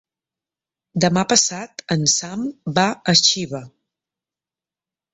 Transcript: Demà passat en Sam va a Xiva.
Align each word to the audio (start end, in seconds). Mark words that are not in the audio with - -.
Demà 1.05 1.25
passat 1.33 1.85
en 1.97 2.07
Sam 2.15 2.49
va 2.81 2.89
a 3.15 3.19
Xiva. 3.23 3.65